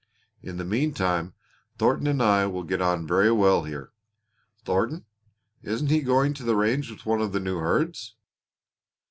In 0.41 0.57
the 0.57 0.65
meantime 0.65 1.35
Thornton 1.77 2.07
and 2.07 2.23
I 2.23 2.47
will 2.47 2.63
get 2.63 2.81
on 2.81 3.05
very 3.05 3.31
well 3.31 3.65
here." 3.65 3.91
"Thornton! 4.65 5.05
Isn't 5.61 5.91
he 5.91 6.01
going 6.01 6.33
to 6.33 6.43
the 6.43 6.55
range 6.55 6.89
with 6.89 7.05
one 7.05 7.21
of 7.21 7.33
the 7.33 7.39
new 7.39 7.59
herds?" 7.59 8.15